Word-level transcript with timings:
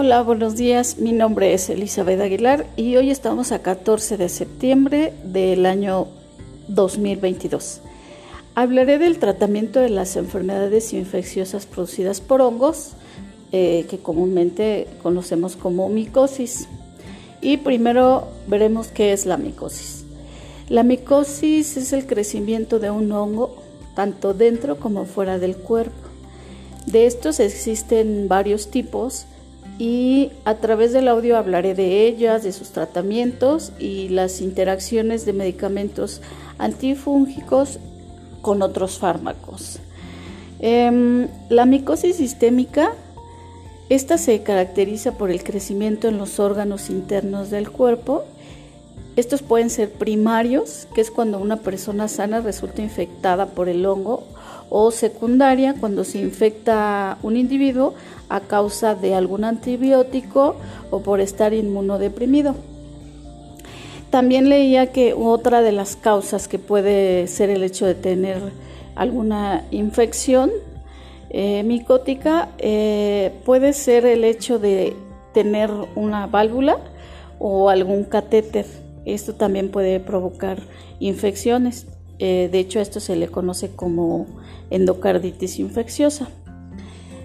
Hola, 0.00 0.22
buenos 0.22 0.54
días. 0.54 0.98
Mi 0.98 1.10
nombre 1.10 1.52
es 1.52 1.68
Elizabeth 1.68 2.20
Aguilar 2.20 2.66
y 2.76 2.94
hoy 2.94 3.10
estamos 3.10 3.50
a 3.50 3.62
14 3.62 4.16
de 4.16 4.28
septiembre 4.28 5.12
del 5.24 5.66
año 5.66 6.06
2022. 6.68 7.80
Hablaré 8.54 9.00
del 9.00 9.18
tratamiento 9.18 9.80
de 9.80 9.88
las 9.88 10.14
enfermedades 10.14 10.92
infecciosas 10.92 11.66
producidas 11.66 12.20
por 12.20 12.42
hongos, 12.42 12.92
eh, 13.50 13.86
que 13.90 13.98
comúnmente 13.98 14.86
conocemos 15.02 15.56
como 15.56 15.88
micosis. 15.88 16.68
Y 17.40 17.56
primero 17.56 18.28
veremos 18.46 18.92
qué 18.94 19.12
es 19.12 19.26
la 19.26 19.36
micosis. 19.36 20.04
La 20.68 20.84
micosis 20.84 21.76
es 21.76 21.92
el 21.92 22.06
crecimiento 22.06 22.78
de 22.78 22.92
un 22.92 23.10
hongo 23.10 23.56
tanto 23.96 24.32
dentro 24.32 24.78
como 24.78 25.06
fuera 25.06 25.40
del 25.40 25.56
cuerpo. 25.56 26.08
De 26.86 27.06
estos 27.06 27.40
existen 27.40 28.28
varios 28.28 28.70
tipos 28.70 29.26
y 29.78 30.32
a 30.44 30.56
través 30.56 30.92
del 30.92 31.06
audio 31.06 31.36
hablaré 31.36 31.74
de 31.74 32.06
ellas, 32.06 32.42
de 32.42 32.52
sus 32.52 32.70
tratamientos 32.70 33.72
y 33.78 34.08
las 34.08 34.40
interacciones 34.40 35.24
de 35.24 35.32
medicamentos 35.32 36.20
antifúngicos 36.58 37.78
con 38.42 38.62
otros 38.62 38.98
fármacos. 38.98 39.78
Em, 40.58 41.28
la 41.48 41.64
micosis 41.64 42.16
sistémica, 42.16 42.92
esta 43.88 44.18
se 44.18 44.42
caracteriza 44.42 45.16
por 45.16 45.30
el 45.30 45.44
crecimiento 45.44 46.08
en 46.08 46.18
los 46.18 46.40
órganos 46.40 46.90
internos 46.90 47.50
del 47.50 47.70
cuerpo. 47.70 48.24
Estos 49.14 49.42
pueden 49.42 49.70
ser 49.70 49.92
primarios, 49.92 50.88
que 50.94 51.00
es 51.00 51.12
cuando 51.12 51.38
una 51.38 51.56
persona 51.58 52.08
sana 52.08 52.40
resulta 52.40 52.82
infectada 52.82 53.46
por 53.46 53.68
el 53.68 53.86
hongo, 53.86 54.24
o 54.70 54.90
secundaria, 54.90 55.74
cuando 55.78 56.04
se 56.04 56.18
infecta 56.18 57.18
un 57.22 57.36
individuo 57.36 57.94
a 58.28 58.40
causa 58.40 58.94
de 58.94 59.14
algún 59.14 59.44
antibiótico 59.44 60.56
o 60.90 61.00
por 61.00 61.20
estar 61.20 61.54
inmunodeprimido. 61.54 62.54
También 64.10 64.48
leía 64.48 64.90
que 64.92 65.12
otra 65.12 65.60
de 65.60 65.72
las 65.72 65.96
causas 65.96 66.48
que 66.48 66.58
puede 66.58 67.26
ser 67.26 67.50
el 67.50 67.62
hecho 67.62 67.86
de 67.86 67.94
tener 67.94 68.40
alguna 68.94 69.64
infección 69.70 70.50
eh, 71.30 71.62
micótica 71.62 72.48
eh, 72.58 73.32
puede 73.44 73.74
ser 73.74 74.06
el 74.06 74.24
hecho 74.24 74.58
de 74.58 74.96
tener 75.34 75.70
una 75.94 76.26
válvula 76.26 76.78
o 77.38 77.68
algún 77.68 78.04
catéter. 78.04 78.66
Esto 79.04 79.34
también 79.34 79.70
puede 79.70 80.00
provocar 80.00 80.58
infecciones. 81.00 81.86
Eh, 82.18 82.48
de 82.50 82.58
hecho, 82.58 82.80
esto 82.80 83.00
se 83.00 83.16
le 83.16 83.28
conoce 83.28 83.70
como 83.70 84.26
endocarditis 84.70 85.58
infecciosa. 85.58 86.28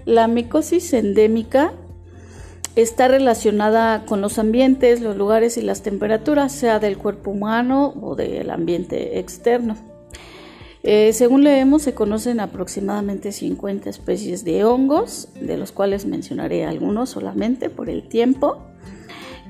La 0.04 0.28
micosis 0.28 0.92
endémica 0.92 1.72
está 2.76 3.08
relacionada 3.08 4.04
con 4.04 4.20
los 4.20 4.38
ambientes, 4.38 5.00
los 5.00 5.16
lugares 5.16 5.56
y 5.56 5.62
las 5.62 5.82
temperaturas, 5.82 6.52
sea 6.52 6.78
del 6.78 6.98
cuerpo 6.98 7.30
humano 7.30 7.94
o 8.02 8.14
del 8.16 8.50
ambiente 8.50 9.18
externo. 9.18 9.76
Eh, 10.82 11.14
según 11.14 11.44
leemos, 11.44 11.80
se 11.80 11.94
conocen 11.94 12.40
aproximadamente 12.40 13.32
50 13.32 13.88
especies 13.88 14.44
de 14.44 14.64
hongos, 14.64 15.28
de 15.40 15.56
los 15.56 15.72
cuales 15.72 16.04
mencionaré 16.04 16.66
algunos 16.66 17.10
solamente 17.10 17.70
por 17.70 17.88
el 17.88 18.06
tiempo. 18.06 18.58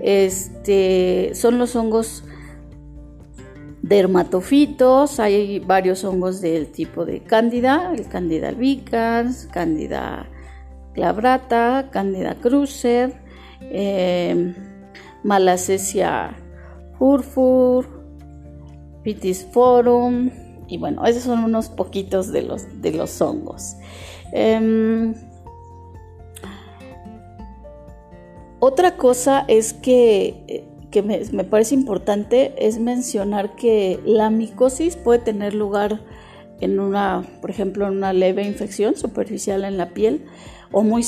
Este, 0.00 1.32
son 1.34 1.58
los 1.58 1.74
hongos 1.74 2.22
dermatofitos, 3.84 5.20
hay 5.20 5.58
varios 5.58 6.04
hongos 6.04 6.40
del 6.40 6.68
tipo 6.68 7.04
de 7.04 7.20
cándida, 7.20 7.92
el 7.94 8.08
cándida 8.08 8.48
albicans, 8.48 9.46
cándida 9.52 10.26
glabrata, 10.94 11.90
Candida 11.90 12.34
crucer, 12.36 13.12
eh, 13.60 14.54
Malacesia 15.22 16.34
furfur, 16.98 17.86
Pitis 19.02 19.46
forum, 19.52 20.30
y 20.66 20.78
bueno, 20.78 21.04
esos 21.04 21.24
son 21.24 21.44
unos 21.44 21.68
poquitos 21.68 22.32
de 22.32 22.40
los, 22.40 22.80
de 22.80 22.92
los 22.92 23.20
hongos. 23.20 23.76
Em, 24.32 25.14
otra 28.60 28.96
cosa 28.96 29.44
es 29.46 29.74
que, 29.74 30.64
que 30.94 31.02
me, 31.02 31.42
parece 31.42 31.74
importante 31.74 32.54
es 32.56 32.78
mencionar 32.78 33.56
que 33.56 33.98
la 34.04 34.30
micosis 34.30 34.94
puede 34.94 35.18
tener 35.18 35.52
lugar 35.52 36.00
en 36.60 36.78
una, 36.78 37.24
por 37.40 37.50
ejemplo, 37.50 37.88
en 37.88 37.96
una 37.96 38.12
leve 38.12 38.44
infección 38.44 38.94
superficial 38.94 39.64
en 39.64 39.76
la 39.76 39.88
piel 39.88 40.24
o 40.70 40.84
muy, 40.84 41.04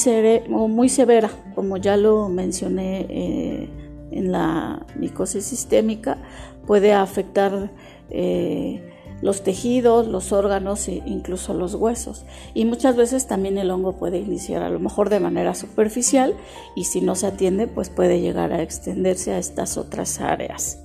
muy 0.49 0.89
severa, 0.89 1.31
como 1.55 1.77
ya 1.77 1.97
lo 1.97 2.29
mencioné 2.29 3.07
eh, 3.09 3.69
en 4.11 4.33
la 4.33 4.85
micosis 4.97 5.45
sistémica, 5.45 6.19
puede 6.67 6.93
afectar 6.93 7.71
eh, 8.11 8.86
los 9.23 9.43
tejidos, 9.43 10.07
los 10.07 10.33
órganos 10.33 10.89
e 10.89 11.03
incluso 11.07 11.55
los 11.55 11.75
huesos. 11.75 12.25
Y 12.55 12.65
muchas 12.65 12.97
veces 12.97 13.27
también 13.27 13.59
el 13.59 13.71
hongo 13.71 13.93
puede 13.93 14.19
iniciar 14.19 14.63
a 14.63 14.71
lo 14.71 14.79
mejor 14.79 15.09
de 15.09 15.21
manera 15.21 15.55
superficial 15.55 16.35
y 16.75 16.85
si 16.85 17.01
no 17.01 17.15
se 17.15 17.27
atiende 17.27 17.67
pues 17.67 17.91
puede 17.91 18.21
llegar 18.21 18.53
a 18.53 18.63
extenderse 18.63 19.33
a 19.33 19.39
estas 19.39 19.77
otras 19.77 20.21
áreas. 20.21 20.81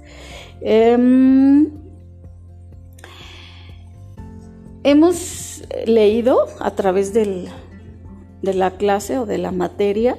Em, 0.61 1.69
hemos 4.83 5.63
leído 5.85 6.47
a 6.59 6.71
través 6.71 7.13
del, 7.13 7.49
de 8.41 8.53
la 8.53 8.71
clase 8.71 9.17
o 9.17 9.25
de 9.25 9.37
la 9.37 9.51
materia 9.51 10.17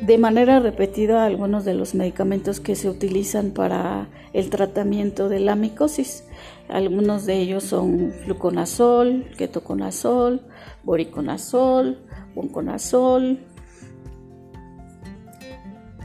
de 0.00 0.16
manera 0.16 0.60
repetida 0.60 1.26
algunos 1.26 1.64
de 1.64 1.74
los 1.74 1.94
medicamentos 1.94 2.58
que 2.60 2.74
se 2.74 2.88
utilizan 2.88 3.50
para 3.50 4.08
el 4.32 4.48
tratamiento 4.48 5.28
de 5.28 5.40
la 5.40 5.56
micosis. 5.56 6.24
Algunos 6.68 7.26
de 7.26 7.38
ellos 7.38 7.64
son 7.64 8.12
fluconazol, 8.24 9.26
ketoconazol, 9.36 10.40
boriconazol, 10.84 11.98
bonconazol, 12.34 13.40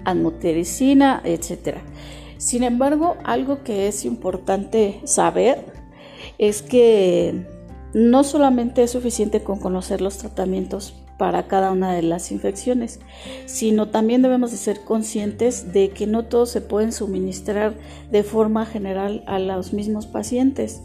anmotericina, 0.04 1.22
etc. 1.24 1.78
Sin 2.38 2.64
embargo, 2.64 3.16
algo 3.24 3.64
que 3.64 3.88
es 3.88 4.04
importante 4.04 5.00
saber 5.06 5.74
es 6.38 6.62
que 6.62 7.46
no 7.94 8.26
solamente 8.26 8.84
es 8.84 8.92
suficiente 8.92 9.42
con 9.42 9.60
conocer 9.60 10.02
los 10.02 10.18
tratamientos 10.18 11.05
para 11.18 11.48
cada 11.48 11.72
una 11.72 11.94
de 11.94 12.02
las 12.02 12.32
infecciones, 12.32 13.00
sino 13.46 13.90
también 13.90 14.22
debemos 14.22 14.52
de 14.52 14.58
ser 14.58 14.82
conscientes 14.82 15.72
de 15.72 15.90
que 15.90 16.08
no 16.08 16.26
todos 16.26 16.50
se 16.50 16.62
pueden 16.62 16.92
suministrar 16.92 17.74
de 18.12 18.24
forma 18.24 18.66
general 18.66 19.24
a 19.28 19.40
los 19.40 19.74
mismos 19.74 20.08
pacientes. 20.08 20.82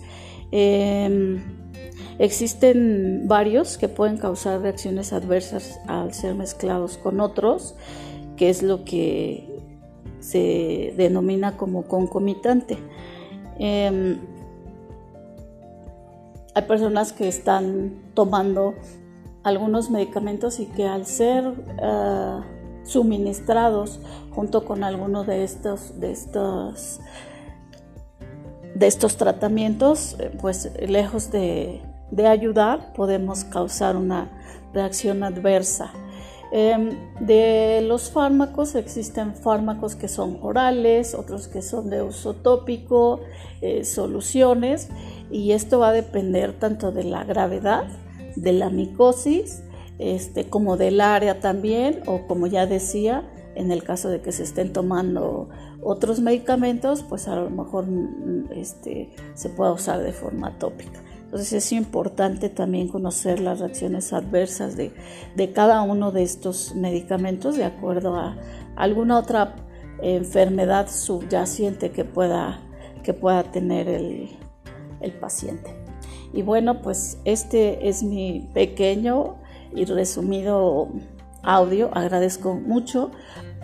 Em, 0.53 1.43
existen 2.19 3.23
varios 3.27 3.77
que 3.77 3.89
pueden 3.89 4.19
causar 4.19 4.61
reacciones 4.61 5.13
adversas 5.13 5.81
al 5.87 6.15
ser 6.15 6.35
mezclados 6.35 6.97
con 6.97 7.21
otros, 7.21 7.75
que 8.37 8.51
es 8.51 8.63
lo 8.63 8.85
que 8.85 9.49
se 10.21 10.95
denomina 10.97 11.57
como 11.57 11.85
concomitante. 11.85 12.79
Em, 13.59 14.19
hay 16.55 16.63
personas 16.63 17.13
que 17.13 17.29
están 17.29 17.93
tomando 18.15 18.75
algunos 19.43 19.91
medicamentos 19.91 20.61
y 20.61 20.67
que 20.67 20.87
al 20.87 21.07
ser 21.07 21.45
eh, 21.81 22.41
suministrados 22.85 24.01
junto 24.31 24.65
con 24.65 24.85
alguno 24.85 25.25
de 25.25 25.45
estos, 25.45 25.99
de 25.99 26.13
estos, 26.13 27.01
de 28.75 28.87
estos 28.87 29.17
tratamientos, 29.17 30.17
eh, 30.19 30.31
pues 30.41 30.71
lejos 30.87 31.31
de, 31.31 31.83
ayudar, 32.27 32.93
podemos 32.93 33.45
causar 33.45 33.97
una 33.97 34.31
reacción 34.75 35.23
adversa. 35.23 35.93
Em, 36.53 36.91
de 37.21 37.81
los 37.87 38.11
fármacos 38.11 38.75
existen 38.75 39.37
fármacos 39.37 39.95
que 39.95 40.09
son 40.09 40.39
orales, 40.43 41.15
otros 41.15 41.47
que 41.47 41.63
son 41.63 41.89
de 41.89 42.03
uso 42.03 42.35
tópico, 42.35 43.21
eh, 43.61 43.85
soluciones, 43.85 44.89
y 45.31 45.53
esto 45.53 45.79
va 45.79 45.91
a 45.91 45.93
depender 45.93 46.59
tanto 46.59 46.91
de 46.91 47.05
la 47.05 47.23
gravedad 47.23 47.85
de 48.37 48.53
la 48.53 48.71
micosis, 48.71 49.63
este, 49.99 50.49
como 50.49 50.77
del 50.77 51.01
área 51.01 51.41
también, 51.41 52.03
o 52.07 52.27
como 52.27 52.47
ya 52.47 52.67
decía, 52.67 53.29
en 53.55 53.71
el 53.71 53.83
caso 53.83 54.09
de 54.09 54.21
que 54.21 54.33
se 54.33 54.45
estén 54.45 54.73
tomando 54.73 55.49
otros 55.83 56.21
medicamentos, 56.21 57.03
pues 57.03 57.29
a 57.29 57.37
lo 57.37 57.51
mejor 57.51 57.87
este, 58.55 59.11
se 59.35 59.49
pueda 59.51 59.73
usar 59.73 60.03
de 60.03 60.13
forma 60.13 60.59
tópica. 60.59 61.03
Entonces 61.31 61.53
es 61.53 61.73
importante 61.73 62.49
también 62.49 62.89
conocer 62.89 63.39
las 63.39 63.61
reacciones 63.61 64.13
adversas 64.13 64.77
de, 64.77 64.93
cada 65.55 65.83
uno 65.83 66.11
de 66.11 66.25
estos 66.25 66.75
medicamentos 66.75 67.57
de 67.57 67.65
acuerdo 67.65 68.17
a 68.17 68.37
alguna 68.75 69.19
otra 69.19 69.55
enfermedad 70.03 70.89
subyacente 70.91 71.93
que 71.93 72.05
pueda, 72.05 72.61
que 73.05 73.15
pueda 73.15 73.45
tener 73.45 73.89
el, 73.89 74.29
el 75.01 75.13
paciente. 75.13 75.71
Y 76.33 76.43
bueno, 76.43 76.81
pues 76.83 77.19
este 77.25 77.89
es 77.89 78.03
mi 78.03 78.49
pequeño 78.55 79.37
y 79.75 79.85
resumido 79.85 80.89
audio. 81.43 81.91
Agradezco 81.93 82.55
mucho 82.55 83.11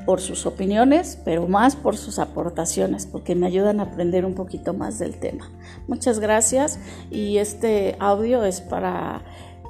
por 0.05 0.21
sus 0.21 0.47
opiniones, 0.47 1.19
pero 1.25 1.49
más 1.49 1.77
por 1.77 1.97
sus 1.97 2.19
aportaciones, 2.19 3.07
porque 3.07 3.35
me 3.35 3.47
ayudan 3.47 3.81
a 3.81 3.85
aprender 3.85 4.25
un 4.25 4.35
poquito 4.35 4.73
más 4.73 4.99
del 4.99 5.17
tema. 5.17 5.51
Muchas 5.89 6.21
gracias 6.21 6.79
y 7.11 7.39
este 7.39 7.97
audio 7.99 8.45
es 8.45 8.61
para 8.61 9.23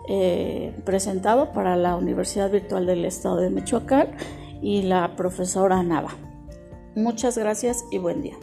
eh, 0.09 0.73
presentado 0.85 1.53
para 1.53 1.77
la 1.77 1.97
Universidad 1.97 2.51
Virtual 2.51 2.87
del 2.87 3.05
Estado 3.05 3.39
de 3.39 3.51
Michoacán 3.51 4.09
y 4.63 4.83
la 4.83 5.17
profesora 5.17 5.83
Nava. 5.83 6.11
Muchas 6.95 7.37
gracias 7.37 7.85
y 7.91 7.99
buen 7.99 8.23
día. 8.23 8.37